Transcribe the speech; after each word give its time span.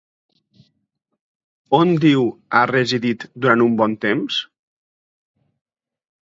On 1.81 1.91
diu 2.07 2.25
ha 2.55 2.63
residit 2.73 3.29
durant 3.45 3.63
un 3.69 3.79
bon 3.85 3.95
temps? 4.09 4.43